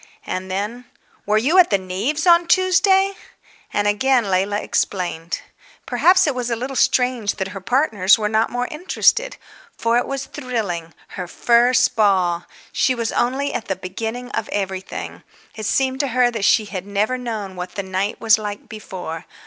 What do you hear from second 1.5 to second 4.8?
at the Neaves' on Tuesday?" And again Leila